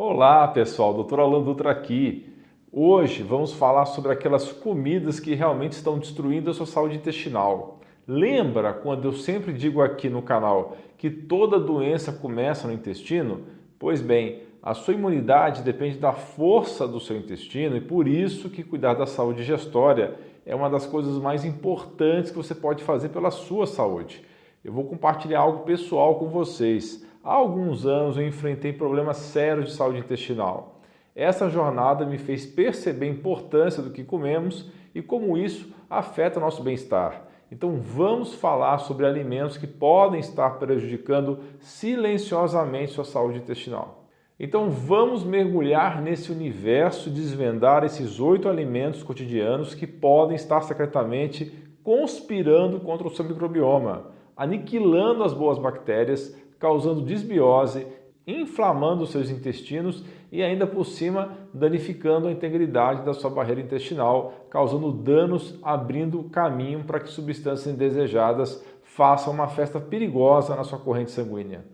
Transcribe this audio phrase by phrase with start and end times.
[0.00, 1.18] Olá pessoal, Dr.
[1.18, 2.32] Alan Dutra aqui.
[2.70, 7.80] Hoje vamos falar sobre aquelas comidas que realmente estão destruindo a sua saúde intestinal.
[8.06, 13.40] Lembra quando eu sempre digo aqui no canal que toda doença começa no intestino?
[13.76, 18.62] Pois bem, a sua imunidade depende da força do seu intestino e por isso que
[18.62, 20.14] cuidar da saúde digestória
[20.46, 24.24] é uma das coisas mais importantes que você pode fazer pela sua saúde.
[24.64, 27.04] Eu vou compartilhar algo pessoal com vocês.
[27.28, 30.80] Há alguns anos eu enfrentei problemas sérios de saúde intestinal.
[31.14, 36.42] Essa jornada me fez perceber a importância do que comemos e como isso afeta o
[36.42, 37.24] nosso bem-estar.
[37.52, 44.06] Então vamos falar sobre alimentos que podem estar prejudicando silenciosamente sua saúde intestinal.
[44.40, 51.52] Então vamos mergulhar nesse universo e desvendar esses oito alimentos cotidianos que podem estar secretamente
[51.84, 57.86] conspirando contra o seu microbioma, aniquilando as boas bactérias, causando desbiose,
[58.26, 64.92] inflamando seus intestinos e ainda por cima danificando a integridade da sua barreira intestinal, causando
[64.92, 71.64] danos, abrindo caminho para que substâncias indesejadas façam uma festa perigosa na sua corrente sanguínea.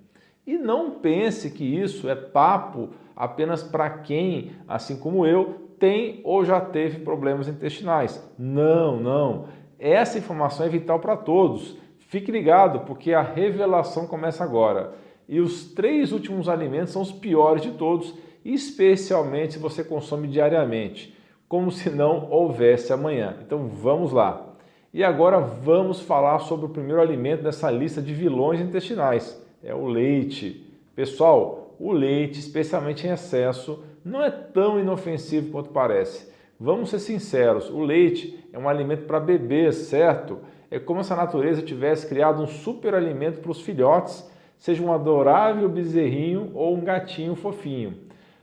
[0.47, 6.45] E não pense que isso é papo apenas para quem, assim como eu, tem ou
[6.45, 8.23] já teve problemas intestinais.
[8.39, 9.47] Não, não.
[9.79, 11.77] Essa informação é vital para todos.
[12.15, 14.93] Fique ligado, porque a revelação começa agora.
[15.29, 21.13] E os três últimos alimentos são os piores de todos, especialmente se você consome diariamente,
[21.49, 23.37] como se não houvesse amanhã.
[23.45, 24.55] Então vamos lá.
[24.93, 29.89] E agora vamos falar sobre o primeiro alimento dessa lista de vilões intestinais: é o
[29.89, 30.73] leite.
[30.95, 36.33] Pessoal, o leite, especialmente em excesso, não é tão inofensivo quanto parece.
[36.61, 40.54] Vamos ser sinceros: o leite é um alimento para bebês, certo?
[40.71, 44.93] É como se a natureza tivesse criado um super alimento para os filhotes, seja um
[44.93, 47.95] adorável bezerrinho ou um gatinho fofinho.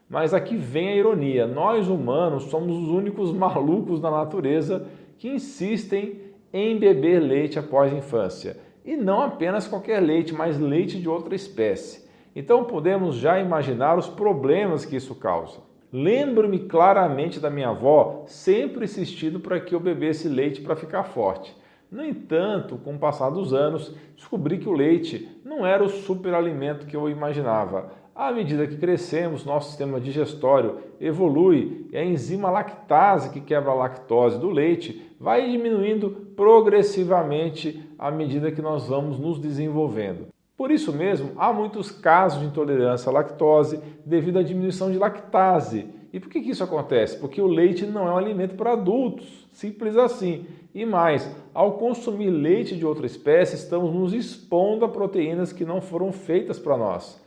[0.09, 4.86] Mas aqui vem a ironia: nós humanos somos os únicos malucos da natureza
[5.17, 6.19] que insistem
[6.53, 8.58] em beber leite após a infância.
[8.83, 12.09] E não apenas qualquer leite, mas leite de outra espécie.
[12.36, 15.59] Então podemos já imaginar os problemas que isso causa.
[15.93, 21.55] Lembro-me claramente da minha avó sempre insistindo para que eu bebesse leite para ficar forte.
[21.91, 26.85] No entanto, com o passar dos anos, descobri que o leite não era o superalimento
[26.85, 27.91] que eu imaginava.
[28.15, 33.75] À medida que crescemos, nosso sistema digestório evolui e a enzima lactase, que quebra a
[33.75, 40.27] lactose do leite, vai diminuindo progressivamente à medida que nós vamos nos desenvolvendo.
[40.55, 45.89] Por isso mesmo, há muitos casos de intolerância à lactose devido à diminuição de lactase
[46.14, 47.17] e por que, isso acontece?
[47.17, 50.45] Porque o leite não é um alimento para adultos, simples assim.
[50.76, 55.80] E mais, ao consumir leite de outra espécie, estamos nos expondo a proteínas que não
[55.80, 57.21] foram feitas para nós.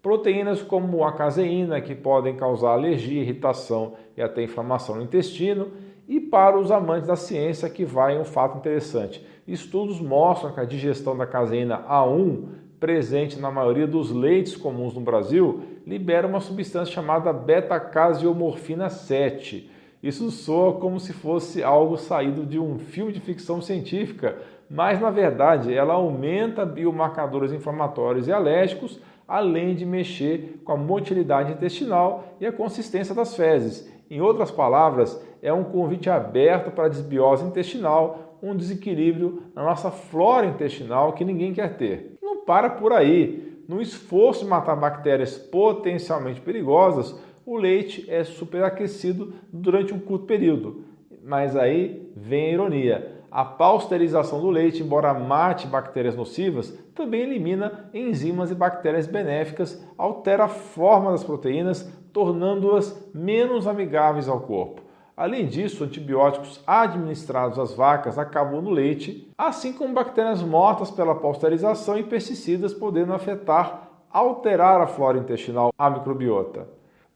[0.00, 5.72] Proteínas como a caseína, que podem causar alergia, irritação e até inflamação no intestino.
[6.06, 9.24] E para os amantes da ciência, que vai um fato interessante.
[9.48, 12.46] Estudos mostram que a digestão da caseína A1
[12.80, 19.70] presente na maioria dos leites comuns no Brasil, libera uma substância chamada beta-casiomorfina 7.
[20.02, 24.38] Isso soa como se fosse algo saído de um filme de ficção científica,
[24.70, 31.52] mas na verdade ela aumenta biomarcadores inflamatórios e alérgicos, além de mexer com a motilidade
[31.52, 33.92] intestinal e a consistência das fezes.
[34.08, 39.90] Em outras palavras, é um convite aberto para a desbiose intestinal, um desequilíbrio na nossa
[39.90, 42.17] flora intestinal que ninguém quer ter
[42.48, 43.62] para por aí.
[43.68, 47.14] No esforço de matar bactérias potencialmente perigosas,
[47.44, 50.84] o leite é superaquecido durante um curto período.
[51.22, 53.12] Mas aí vem a ironia.
[53.30, 60.44] A pasteurização do leite, embora mate bactérias nocivas, também elimina enzimas e bactérias benéficas, altera
[60.44, 64.87] a forma das proteínas, tornando-as menos amigáveis ao corpo.
[65.18, 71.98] Além disso, antibióticos administrados às vacas acabam no leite, assim como bactérias mortas pela pasteurização
[71.98, 76.68] e pesticidas podendo afetar, alterar a flora intestinal, a microbiota.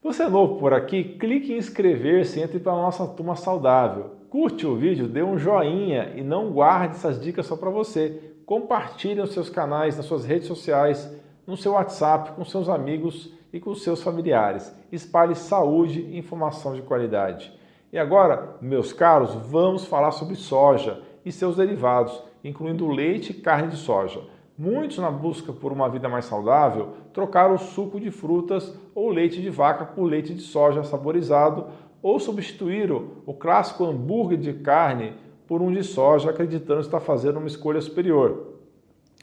[0.03, 1.15] Você é novo por aqui?
[1.17, 4.15] Clique em inscrever-se e entre para a nossa turma saudável.
[4.29, 8.33] Curte o vídeo, dê um joinha e não guarde essas dicas só para você.
[8.45, 11.09] Compartilhe nos seus canais, nas suas redes sociais,
[11.47, 14.75] no seu WhatsApp, com seus amigos e com seus familiares.
[14.91, 17.62] Espalhe saúde e informação de qualidade.
[17.93, 23.67] E agora, meus caros, vamos falar sobre soja e seus derivados, incluindo leite e carne
[23.67, 24.19] de soja.
[24.57, 29.39] Muitos, na busca por uma vida mais saudável, trocaram o suco de frutas ou leite
[29.39, 31.67] de vaca por leite de soja saborizado
[32.01, 35.13] ou substituíram o clássico hambúrguer de carne
[35.47, 38.55] por um de soja, acreditando estar fazendo uma escolha superior.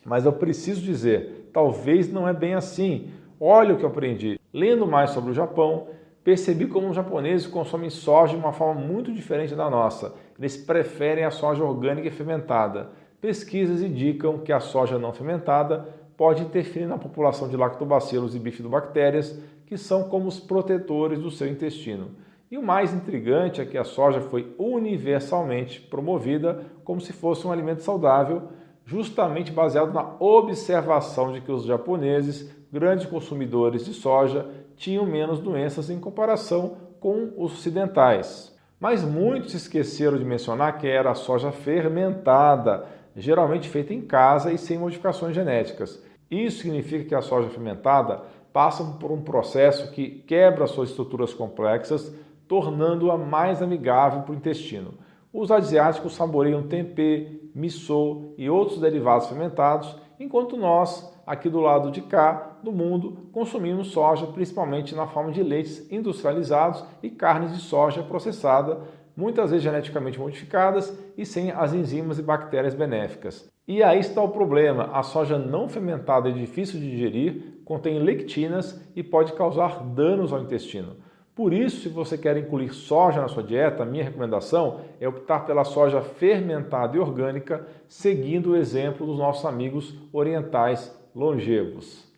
[0.04, 3.10] Mas eu preciso dizer, talvez não é bem assim.
[3.40, 4.38] Olha o que eu aprendi.
[4.52, 5.88] Lendo mais sobre o Japão,
[6.22, 10.14] percebi como os japoneses consomem soja de uma forma muito diferente da nossa.
[10.38, 12.90] Eles preferem a soja orgânica e fermentada.
[13.20, 19.38] Pesquisas indicam que a soja não fermentada pode interferir na população de lactobacilos e bifidobactérias,
[19.66, 22.10] que são como os protetores do seu intestino.
[22.50, 27.52] E o mais intrigante é que a soja foi universalmente promovida como se fosse um
[27.52, 28.42] alimento saudável,
[28.90, 35.90] justamente baseado na observação de que os japoneses, grandes consumidores de soja, tinham menos doenças
[35.90, 38.52] em comparação com os ocidentais.
[38.80, 42.84] Mas muitos esqueceram de mencionar que era a soja fermentada,
[43.14, 46.02] geralmente feita em casa e sem modificações genéticas.
[46.28, 48.22] Isso significa que a soja fermentada
[48.52, 52.12] passa por um processo que quebra suas estruturas complexas,
[52.48, 54.94] tornando-a mais amigável para o intestino.
[55.32, 62.02] Os asiáticos saboreiam tempê, miso e outros derivados fermentados, enquanto nós, aqui do lado de
[62.02, 68.02] cá do mundo, consumimos soja principalmente na forma de leites industrializados e carnes de soja
[68.02, 68.80] processada,
[69.16, 73.48] muitas vezes geneticamente modificadas e sem as enzimas e bactérias benéficas.
[73.68, 78.80] E aí está o problema: a soja não fermentada é difícil de digerir, contém lectinas
[78.96, 80.96] e pode causar danos ao intestino.
[81.34, 85.46] Por isso, se você quer incluir soja na sua dieta, a minha recomendação é optar
[85.46, 92.08] pela soja fermentada e orgânica, seguindo o exemplo dos nossos amigos orientais longevos.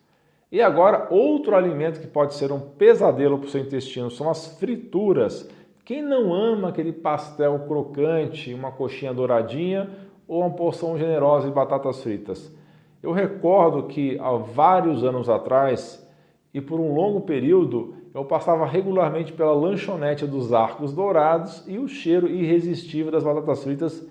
[0.51, 4.59] E agora, outro alimento que pode ser um pesadelo para o seu intestino são as
[4.59, 5.49] frituras.
[5.85, 9.89] Quem não ama aquele pastel crocante, uma coxinha douradinha
[10.27, 12.53] ou uma porção generosa de batatas fritas?
[13.01, 16.07] Eu recordo que há vários anos atrás
[16.53, 21.87] e por um longo período eu passava regularmente pela lanchonete dos Arcos Dourados e o
[21.87, 24.05] cheiro irresistível das batatas fritas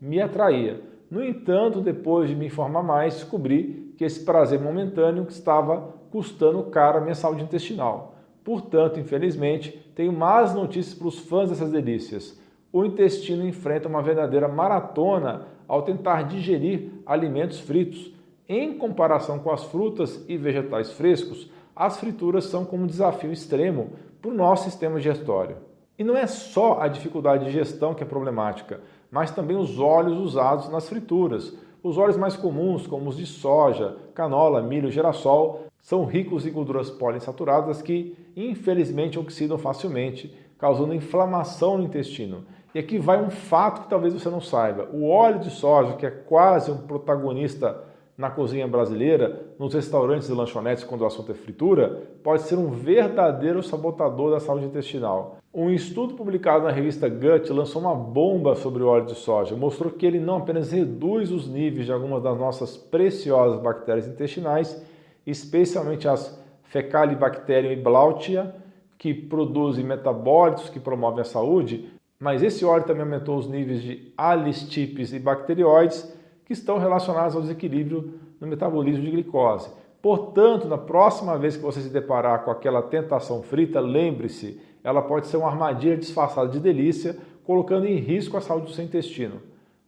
[0.00, 0.80] me atraía.
[1.10, 6.98] No entanto, depois de me informar mais, descobri que esse prazer momentâneo estava custando caro
[6.98, 8.14] a minha saúde intestinal.
[8.44, 12.40] Portanto, infelizmente, tenho más notícias para os fãs dessas delícias.
[12.72, 18.12] O intestino enfrenta uma verdadeira maratona ao tentar digerir alimentos fritos.
[18.48, 23.90] Em comparação com as frutas e vegetais frescos, as frituras são como um desafio extremo
[24.20, 25.58] para o nosso sistema digestório.
[25.96, 30.18] E não é só a dificuldade de gestão que é problemática, mas também os óleos
[30.18, 31.56] usados nas frituras.
[31.80, 36.90] Os óleos mais comuns, como os de soja, canola, milho, girassol, são ricos em gorduras
[36.90, 42.44] poliinsaturadas que, infelizmente, oxidam facilmente, causando inflamação no intestino.
[42.74, 46.04] E aqui vai um fato que talvez você não saiba: o óleo de soja, que
[46.04, 47.84] é quase um protagonista
[48.18, 52.68] na cozinha brasileira, nos restaurantes e lanchonetes, quando o assunto é fritura, pode ser um
[52.68, 55.38] verdadeiro sabotador da saúde intestinal.
[55.54, 59.54] Um estudo publicado na revista Gut lançou uma bomba sobre o óleo de soja.
[59.54, 64.84] Mostrou que ele não apenas reduz os níveis de algumas das nossas preciosas bactérias intestinais,
[65.24, 68.52] especialmente as Fecalibacterium e Blautia,
[68.98, 71.88] que produzem metabólitos que promovem a saúde,
[72.18, 76.12] mas esse óleo também aumentou os níveis de alistipes e bacterióides,
[76.48, 79.70] que estão relacionados ao desequilíbrio no metabolismo de glicose.
[80.00, 85.26] Portanto, na próxima vez que você se deparar com aquela tentação frita, lembre-se, ela pode
[85.26, 89.42] ser uma armadilha disfarçada de delícia, colocando em risco a saúde do seu intestino.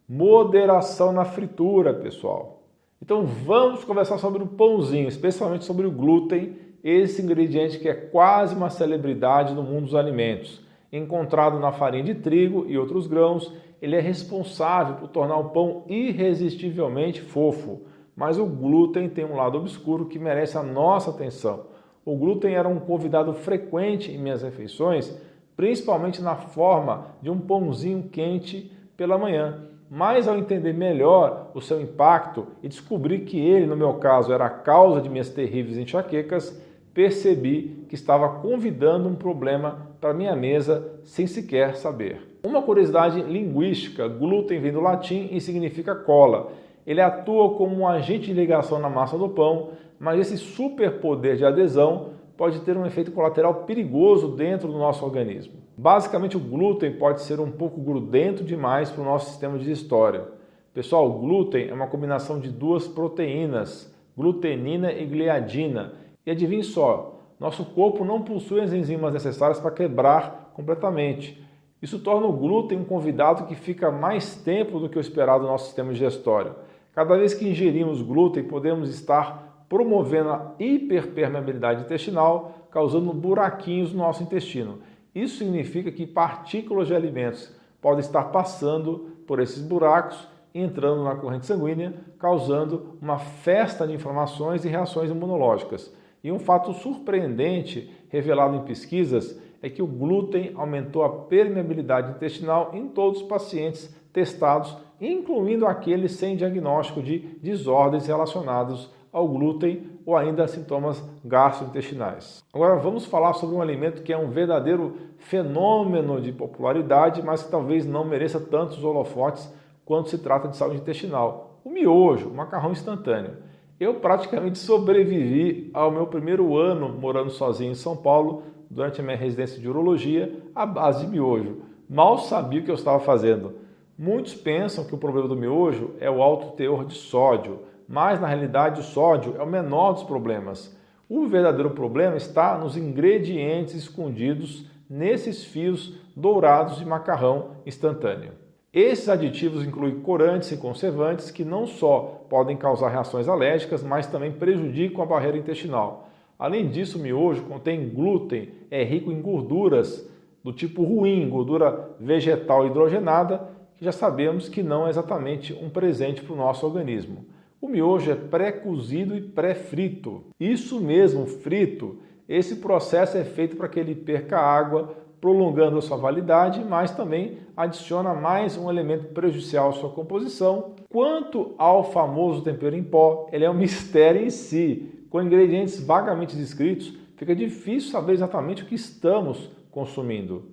[0.07, 2.61] Moderação na fritura, pessoal.
[3.01, 8.53] Então vamos conversar sobre o pãozinho, especialmente sobre o glúten, esse ingrediente que é quase
[8.53, 10.61] uma celebridade no mundo dos alimentos.
[10.93, 15.83] Encontrado na farinha de trigo e outros grãos, ele é responsável por tornar o pão
[15.87, 17.81] irresistivelmente fofo.
[18.15, 21.65] Mas o glúten tem um lado obscuro que merece a nossa atenção.
[22.05, 25.17] O glúten era um convidado frequente em minhas refeições,
[25.55, 29.67] principalmente na forma de um pãozinho quente pela manhã.
[29.89, 34.45] Mas ao entender melhor o seu impacto e descobrir que ele, no meu caso, era
[34.45, 36.61] a causa de minhas terríveis enxaquecas,
[36.93, 42.30] percebi que estava convidando um problema para minha mesa sem sequer saber.
[42.43, 46.51] Uma curiosidade linguística: glúten vem do latim e significa cola.
[46.85, 49.69] Ele atua como um agente de ligação na massa do pão,
[49.99, 55.53] mas esse superpoder de adesão pode ter um efeito colateral perigoso dentro do nosso organismo.
[55.77, 60.25] Basicamente, o glúten pode ser um pouco grudento demais para o nosso sistema digestório.
[60.73, 65.93] Pessoal, glúten é uma combinação de duas proteínas, glutenina e gliadina.
[66.25, 71.39] E adivinhe só, nosso corpo não possui as enzimas necessárias para quebrar completamente.
[71.81, 75.49] Isso torna o glúten um convidado que fica mais tempo do que o esperado no
[75.49, 76.55] nosso sistema digestório.
[76.93, 84.21] Cada vez que ingerimos glúten, podemos estar promovendo a hiperpermeabilidade intestinal, causando buraquinhos no nosso
[84.21, 84.79] intestino.
[85.15, 91.45] Isso significa que partículas de alimentos podem estar passando por esses buracos, entrando na corrente
[91.45, 95.93] sanguínea, causando uma festa de inflamações e reações imunológicas.
[96.23, 102.71] E um fato surpreendente revelado em pesquisas é que o glúten aumentou a permeabilidade intestinal
[102.73, 110.15] em todos os pacientes testados, incluindo aqueles sem diagnóstico de desordens relacionadas ao glúten ou
[110.15, 112.43] ainda sintomas gastrointestinais.
[112.53, 117.51] Agora vamos falar sobre um alimento que é um verdadeiro fenômeno de popularidade, mas que
[117.51, 119.53] talvez não mereça tantos holofotes
[119.85, 121.59] quando se trata de saúde intestinal.
[121.63, 123.37] O miojo, o macarrão instantâneo.
[123.79, 129.17] Eu praticamente sobrevivi ao meu primeiro ano morando sozinho em São Paulo durante a minha
[129.17, 131.63] residência de urologia à base de miojo.
[131.89, 133.53] Mal sabia o que eu estava fazendo.
[133.97, 138.27] Muitos pensam que o problema do miojo é o alto teor de sódio, mas na
[138.27, 140.75] realidade o sódio é o menor dos problemas.
[141.09, 148.31] O verdadeiro problema está nos ingredientes escondidos nesses fios dourados de macarrão instantâneo.
[148.73, 154.31] Esses aditivos incluem corantes e conservantes que não só podem causar reações alérgicas, mas também
[154.31, 156.07] prejudicam a barreira intestinal.
[156.41, 160.09] Além disso, o miojo contém glúten, é rico em gorduras
[160.43, 166.23] do tipo ruim, gordura vegetal hidrogenada, que já sabemos que não é exatamente um presente
[166.23, 167.27] para o nosso organismo.
[167.61, 170.23] O miojo é pré-cozido e pré-frito.
[170.39, 171.99] Isso mesmo, frito.
[172.27, 177.37] Esse processo é feito para que ele perca água, prolongando a sua validade, mas também
[177.55, 180.71] adiciona mais um elemento prejudicial à sua composição.
[180.89, 185.00] Quanto ao famoso tempero em pó, ele é um mistério em si.
[185.11, 190.45] Com ingredientes vagamente descritos, fica difícil saber exatamente o que estamos consumindo.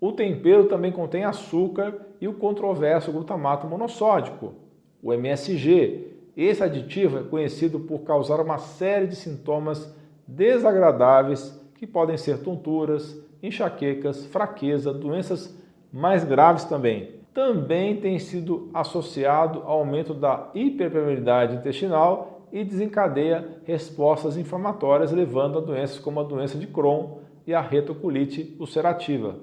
[0.00, 4.54] O tempero também contém açúcar e o controverso glutamato monossódico,
[5.02, 6.10] o MSG.
[6.34, 9.94] Esse aditivo é conhecido por causar uma série de sintomas
[10.26, 15.54] desagradáveis que podem ser tonturas, enxaquecas, fraqueza, doenças
[15.92, 17.10] mais graves também.
[17.34, 25.62] Também tem sido associado ao aumento da hiperpermeabilidade intestinal e desencadeia respostas inflamatórias, levando a
[25.62, 29.36] doenças como a doença de Crohn e a retocolite ulcerativa.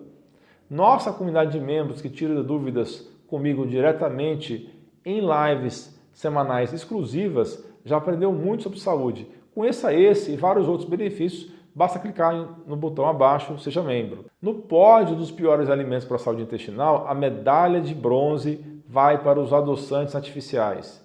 [0.70, 4.70] Nossa comunidade de membros que tira dúvidas comigo diretamente
[5.04, 9.28] em lives semanais exclusivas já aprendeu muito sobre saúde.
[9.56, 12.34] Conheça esse e vários outros benefícios basta clicar
[12.68, 14.26] no botão abaixo, seja membro.
[14.42, 19.40] No pódio dos piores alimentos para a saúde intestinal, a medalha de bronze vai para
[19.40, 21.04] os adoçantes artificiais.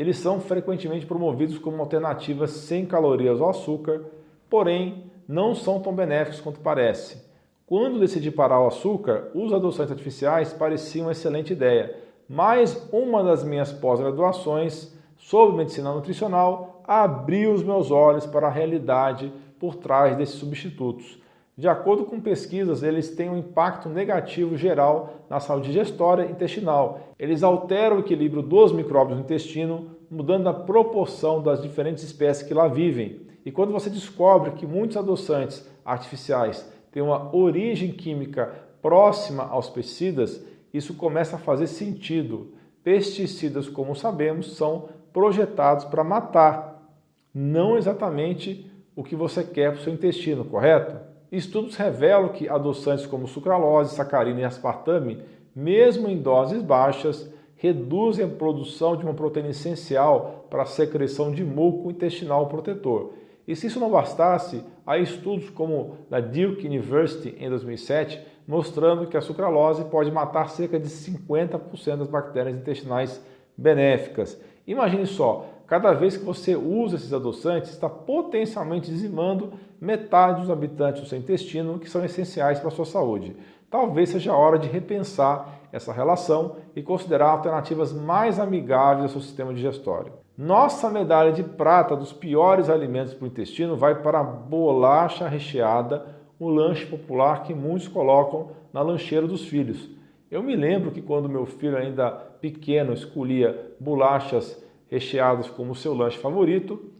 [0.00, 4.00] Eles são frequentemente promovidos como alternativas sem calorias ao açúcar,
[4.48, 7.22] porém não são tão benéficos quanto parece.
[7.66, 11.94] Quando decidi parar o açúcar, os adoçantes artificiais pareciam uma excelente ideia,
[12.26, 19.30] mas uma das minhas pós-graduações sobre medicina nutricional abriu os meus olhos para a realidade
[19.58, 21.20] por trás desses substitutos.
[21.60, 27.00] De acordo com pesquisas, eles têm um impacto negativo geral na saúde digestória e intestinal.
[27.18, 32.54] Eles alteram o equilíbrio dos micróbios no intestino, mudando a proporção das diferentes espécies que
[32.54, 33.26] lá vivem.
[33.44, 40.42] E quando você descobre que muitos adoçantes artificiais têm uma origem química próxima aos pesticidas,
[40.72, 42.54] isso começa a fazer sentido.
[42.82, 46.90] Pesticidas, como sabemos, são projetados para matar,
[47.34, 48.64] não exatamente
[48.96, 51.09] o que você quer para o seu intestino, correto?
[51.30, 55.22] Estudos revelam que adoçantes como sucralose, sacarina e aspartame,
[55.54, 61.44] mesmo em doses baixas, reduzem a produção de uma proteína essencial para a secreção de
[61.44, 63.12] muco intestinal protetor.
[63.46, 68.20] E se isso não bastasse, há estudos como da Duke University em 2007
[68.50, 73.24] mostrando que a sucralose pode matar cerca de 50% das bactérias intestinais
[73.56, 74.36] benéficas.
[74.66, 81.00] Imagine só, Cada vez que você usa esses adoçantes, está potencialmente dizimando metade dos habitantes
[81.00, 83.36] do seu intestino que são essenciais para a sua saúde.
[83.70, 89.20] Talvez seja a hora de repensar essa relação e considerar alternativas mais amigáveis ao seu
[89.20, 90.14] sistema digestório.
[90.36, 96.04] Nossa medalha de prata dos piores alimentos para o intestino vai para a bolacha recheada,
[96.36, 99.88] o lanche popular que muitos colocam na lancheira dos filhos.
[100.28, 106.18] Eu me lembro que quando meu filho ainda pequeno escolhia bolachas recheados como seu lanche
[106.18, 106.90] favorito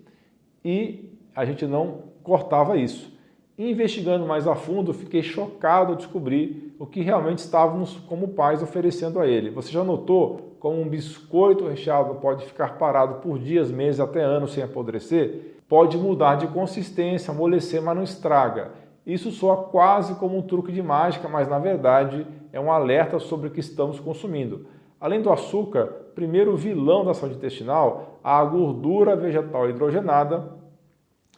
[0.65, 3.19] e a gente não cortava isso.
[3.59, 9.21] Investigando mais a fundo, fiquei chocado ao descobrir o que realmente estávamos como pais oferecendo
[9.21, 9.51] a ele.
[9.51, 14.53] Você já notou como um biscoito recheado pode ficar parado por dias, meses, até anos
[14.53, 15.57] sem apodrecer?
[15.69, 18.73] Pode mudar de consistência, amolecer, mas não estraga.
[19.07, 23.49] Isso soa quase como um truque de mágica, mas na verdade é um alerta sobre
[23.49, 24.67] o que estamos consumindo.
[25.01, 30.53] Além do açúcar, primeiro vilão da saúde intestinal, a gordura vegetal hidrogenada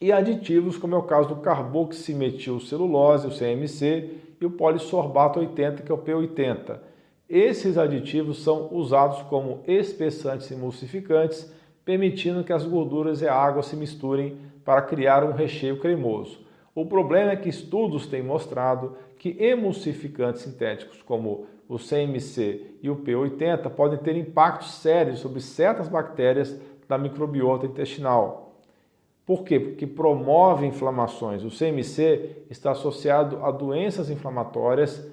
[0.00, 4.10] e aditivos como é o caso do carboximetilcelulose, o CMC,
[4.40, 6.80] e o polissorbato 80, que é o P80.
[7.28, 11.48] Esses aditivos são usados como espessantes emulsificantes,
[11.84, 16.40] permitindo que as gorduras e a água se misturem para criar um recheio cremoso.
[16.74, 22.96] O problema é que estudos têm mostrado que emulsificantes sintéticos como o CMC e o
[22.96, 28.56] P80 podem ter impactos sérios sobre certas bactérias da microbiota intestinal.
[29.24, 29.60] Por quê?
[29.60, 31.44] Porque promove inflamações.
[31.44, 35.08] O CMC está associado a doenças inflamatórias,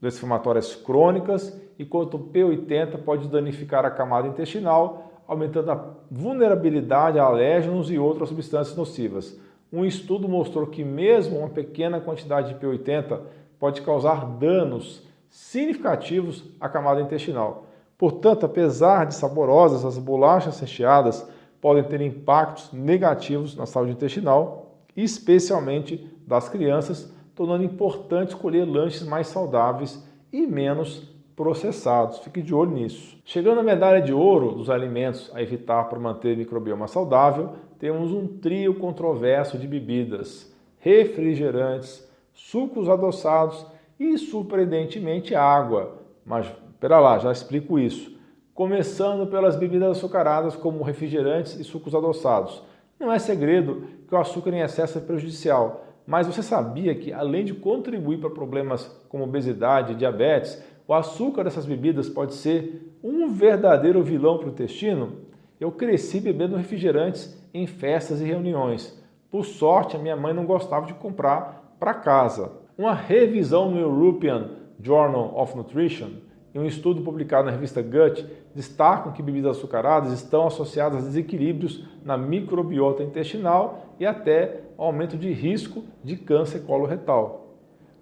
[0.00, 7.24] doenças inflamatórias crônicas, enquanto o P80 pode danificar a camada intestinal, aumentando a vulnerabilidade a
[7.24, 9.36] alérgenos e outras substâncias nocivas.
[9.72, 13.20] Um estudo mostrou que mesmo uma pequena quantidade de P80
[13.58, 17.66] pode causar danos significativos à camada intestinal.
[17.98, 21.26] Portanto, apesar de saborosas, as bolachas recheadas
[21.60, 29.26] podem ter impactos negativos na saúde intestinal, especialmente das crianças, tornando importante escolher lanches mais
[29.26, 32.18] saudáveis e menos processados.
[32.20, 33.18] Fique de olho nisso.
[33.24, 38.26] Chegando à medalha de ouro dos alimentos a evitar para manter microbioma saudável, temos um
[38.26, 43.66] trio controverso de bebidas, refrigerantes, sucos adoçados
[44.00, 45.98] e, surpreendentemente, água.
[46.24, 48.16] Mas, espera lá, já explico isso.
[48.54, 52.62] Começando pelas bebidas açucaradas, como refrigerantes e sucos adoçados.
[52.98, 57.44] Não é segredo que o açúcar em excesso é prejudicial, mas você sabia que, além
[57.44, 63.28] de contribuir para problemas como obesidade e diabetes, o açúcar dessas bebidas pode ser um
[63.28, 65.12] verdadeiro vilão para o intestino?
[65.58, 69.02] Eu cresci bebendo refrigerantes em festas e reuniões.
[69.30, 72.52] Por sorte, a minha mãe não gostava de comprar para casa.
[72.78, 74.50] Uma revisão no European
[74.80, 76.10] Journal of Nutrition
[76.54, 81.84] e um estudo publicado na revista Gut destacam que bebidas açucaradas estão associadas a desequilíbrios
[82.04, 87.56] na microbiota intestinal e até aumento de risco de câncer coloretal.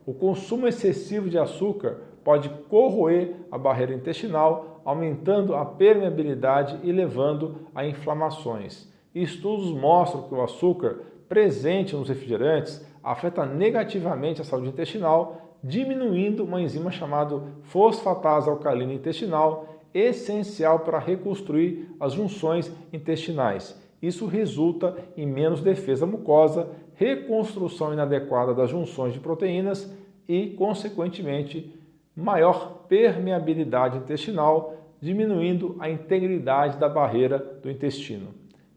[0.07, 7.69] O consumo excessivo de açúcar pode corroer a barreira intestinal, aumentando a permeabilidade e levando
[7.75, 8.88] a inflamações.
[9.14, 16.61] estudos mostram que o açúcar presente nos refrigerantes afeta negativamente a saúde intestinal, diminuindo uma
[16.61, 23.81] enzima chamada fosfatase alcalina intestinal, essencial para reconstruir as junções intestinais.
[24.03, 29.90] Isso resulta em menos defesa mucosa, reconstrução inadequada das junções de proteínas
[30.29, 31.75] e, consequentemente,
[32.16, 38.29] maior permeabilidade intestinal, diminuindo a integridade da barreira do intestino.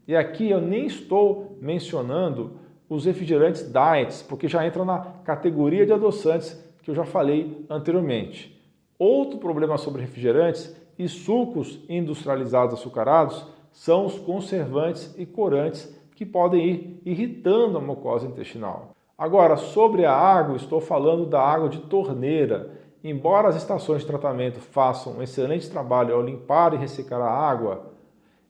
[0.06, 5.92] E aqui eu nem estou mencionando os refrigerantes diets, porque já entram na categoria de
[5.92, 8.58] adoçantes que eu já falei anteriormente.
[8.98, 16.66] Outro problema sobre refrigerantes e sucos industrializados açucarados são os conservantes e corantes que podem
[16.66, 18.90] ir irritando a mucosa intestinal.
[19.16, 24.60] Agora, sobre a água, estou falando da água de torneira Embora as estações de tratamento
[24.60, 27.92] façam um excelente trabalho ao limpar e ressecar a água,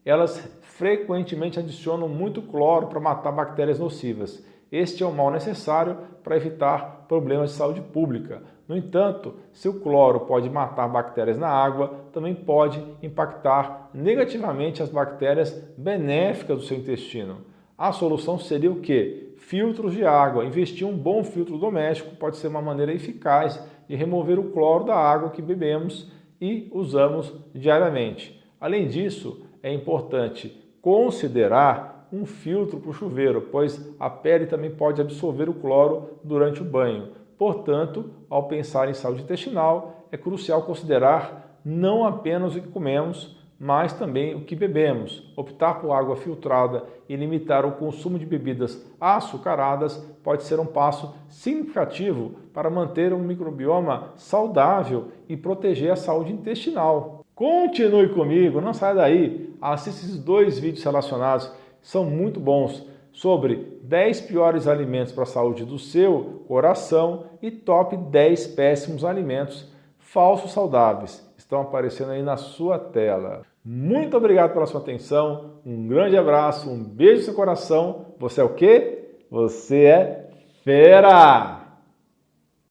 [0.05, 4.43] elas frequentemente adicionam muito cloro para matar bactérias nocivas.
[4.73, 8.43] Este é o mal necessário para evitar problemas de saúde pública.
[8.67, 14.91] No entanto, se o cloro pode matar bactérias na água, também pode impactar negativamente as
[14.91, 17.39] bactérias benéficas do seu intestino.
[17.77, 19.35] A solução seria o que?
[19.39, 20.45] Filtros de água.
[20.45, 24.95] Investir um bom filtro doméstico pode ser uma maneira eficaz de remover o cloro da
[24.95, 28.39] água que bebemos e usamos diariamente.
[28.61, 35.01] Além disso, é importante considerar um filtro para o chuveiro, pois a pele também pode
[35.01, 37.09] absorver o cloro durante o banho.
[37.37, 43.93] Portanto, ao pensar em saúde intestinal, é crucial considerar não apenas o que comemos, mas
[43.93, 45.33] também o que bebemos.
[45.37, 51.15] Optar por água filtrada e limitar o consumo de bebidas açucaradas pode ser um passo
[51.29, 57.25] significativo para manter um microbioma saudável e proteger a saúde intestinal.
[57.35, 59.55] Continue comigo, não saia daí.
[59.61, 61.51] Assista esses dois vídeos relacionados,
[61.83, 67.97] são muito bons, sobre 10 piores alimentos para a saúde do seu coração e top
[67.97, 69.67] 10 péssimos alimentos
[70.13, 73.43] falsos saudáveis estão aparecendo aí na sua tela.
[73.65, 78.07] Muito obrigado pela sua atenção, um grande abraço, um beijo no seu coração.
[78.19, 79.17] Você é o quê?
[79.31, 80.31] Você é
[80.65, 81.58] fera!